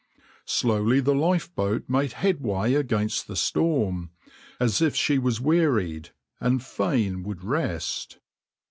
[0.47, 4.09] Slowly the lifeboat made headway against the storm,
[4.59, 8.17] as if she was wearied and fain would rest.